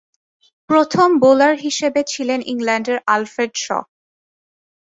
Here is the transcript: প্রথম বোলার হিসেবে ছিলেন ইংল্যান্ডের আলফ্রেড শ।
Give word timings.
প্রথম 0.69 1.09
বোলার 1.23 1.55
হিসেবে 1.65 2.01
ছিলেন 2.11 2.39
ইংল্যান্ডের 2.51 2.97
আলফ্রেড 3.07 3.53
শ। 3.55 3.67